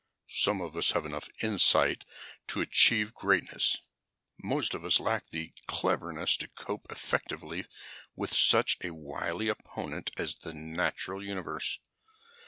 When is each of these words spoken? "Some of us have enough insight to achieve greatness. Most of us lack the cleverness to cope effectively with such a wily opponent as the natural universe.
"Some 0.31 0.61
of 0.61 0.75
us 0.75 0.93
have 0.93 1.05
enough 1.05 1.29
insight 1.43 2.05
to 2.47 2.59
achieve 2.61 3.13
greatness. 3.13 3.83
Most 4.41 4.73
of 4.73 4.83
us 4.83 4.99
lack 4.99 5.27
the 5.29 5.53
cleverness 5.67 6.37
to 6.37 6.47
cope 6.47 6.87
effectively 6.89 7.67
with 8.15 8.33
such 8.33 8.79
a 8.83 8.95
wily 8.95 9.47
opponent 9.47 10.09
as 10.17 10.37
the 10.37 10.55
natural 10.55 11.23
universe. 11.23 11.77